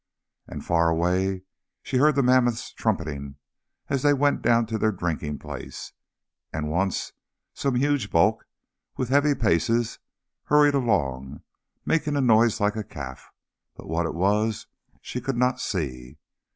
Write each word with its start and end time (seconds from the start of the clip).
And 0.47 0.65
far 0.65 0.89
away 0.89 1.43
she 1.83 1.97
heard 1.97 2.15
the 2.15 2.23
mammoths 2.23 2.71
trumpeting 2.71 3.35
as 3.87 4.01
they 4.01 4.15
went 4.15 4.41
down 4.41 4.65
to 4.65 4.79
the 4.79 4.91
drinking 4.91 5.37
place, 5.37 5.93
and 6.51 6.71
once 6.71 7.13
some 7.53 7.75
huge 7.75 8.09
bulk 8.09 8.47
with 8.97 9.09
heavy 9.09 9.35
paces 9.35 9.99
hurried 10.45 10.73
along, 10.73 11.43
making 11.85 12.15
a 12.15 12.19
noise 12.21 12.59
like 12.59 12.75
a 12.75 12.83
calf, 12.83 13.29
but 13.75 13.87
what 13.87 14.07
it 14.07 14.15
was 14.15 14.65
she 15.03 15.21
could 15.21 15.37
not 15.37 15.59
see. 15.59 16.17